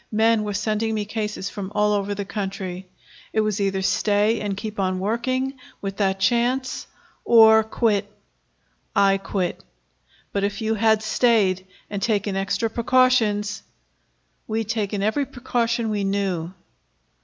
Men 0.11 0.41
were 0.43 0.55
sending 0.55 0.95
me 0.95 1.05
cases 1.05 1.51
from 1.51 1.71
all 1.75 1.93
over 1.93 2.15
the 2.15 2.25
country. 2.25 2.87
It 3.33 3.41
was 3.41 3.61
either 3.61 3.83
stay 3.83 4.41
and 4.41 4.57
keep 4.57 4.79
on 4.79 4.97
working, 4.97 5.59
with 5.79 5.97
that 5.97 6.19
chance, 6.19 6.87
or 7.23 7.63
quit. 7.63 8.11
I 8.95 9.19
quit." 9.19 9.63
"But 10.33 10.43
if 10.43 10.59
you 10.59 10.73
had 10.73 11.03
stayed, 11.03 11.67
and 11.87 12.01
taken 12.01 12.35
extra 12.35 12.67
precautions" 12.67 13.61
"We'd 14.47 14.69
taken 14.69 15.03
every 15.03 15.27
precaution 15.27 15.91
we 15.91 16.03
knew." 16.03 16.51